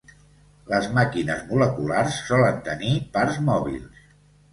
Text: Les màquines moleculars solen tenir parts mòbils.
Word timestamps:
Les 0.69 0.85
màquines 0.93 1.43
moleculars 1.49 2.17
solen 2.31 2.57
tenir 2.69 2.95
parts 3.19 3.39
mòbils. 3.51 4.01